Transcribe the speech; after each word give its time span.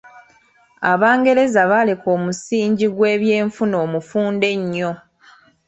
Abangereza 0.91 1.61
baaleka 1.71 2.07
omusingi 2.17 2.85
gw'ebyefuna 2.95 3.75
omufunda 3.85 4.45
ennyo 4.55 4.91